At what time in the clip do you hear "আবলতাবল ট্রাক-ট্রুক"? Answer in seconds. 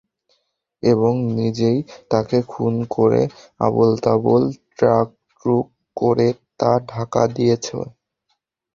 3.59-5.67